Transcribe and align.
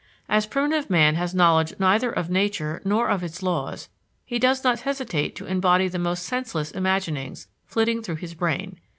As 0.27 0.47
primitive 0.47 0.89
man 0.89 1.13
has 1.13 1.35
knowledge 1.35 1.75
neither 1.77 2.11
of 2.11 2.27
nature 2.27 2.81
nor 2.83 3.07
of 3.07 3.23
its 3.23 3.43
laws, 3.43 3.87
he 4.25 4.39
does 4.39 4.63
not 4.63 4.79
hesitate 4.79 5.35
to 5.35 5.45
embody 5.45 5.87
the 5.87 5.99
most 5.99 6.23
senseless 6.23 6.71
imaginings 6.71 7.47
flitting 7.67 8.01
through 8.01 8.15
his 8.15 8.33
brain. 8.33 8.79